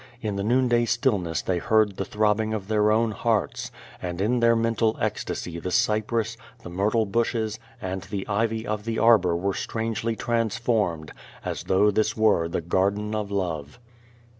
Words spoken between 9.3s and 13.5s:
were strangely transformed as though this were the garden of